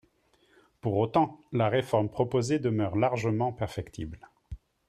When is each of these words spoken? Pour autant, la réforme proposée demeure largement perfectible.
Pour 0.81 0.97
autant, 0.97 1.39
la 1.51 1.69
réforme 1.69 2.09
proposée 2.09 2.57
demeure 2.57 2.95
largement 2.95 3.53
perfectible. 3.53 4.31